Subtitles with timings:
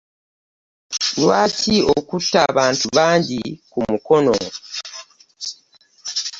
[1.21, 3.39] Lwaki okute abantu bangi
[3.71, 4.35] ku mukono?